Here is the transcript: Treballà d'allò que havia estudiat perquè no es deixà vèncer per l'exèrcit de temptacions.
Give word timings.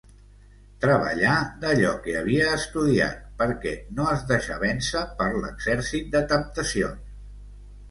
Treballà 0.85 1.33
d'allò 1.63 1.91
que 2.07 2.15
havia 2.21 2.47
estudiat 2.61 3.21
perquè 3.43 3.75
no 3.99 4.09
es 4.15 4.25
deixà 4.33 4.59
vèncer 4.65 5.05
per 5.23 5.31
l'exèrcit 5.45 6.11
de 6.19 6.25
temptacions. 6.35 7.09